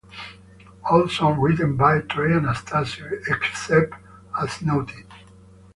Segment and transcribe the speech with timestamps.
[0.89, 3.93] All songs written by Trey Anastasio, except
[4.41, 5.05] as noted.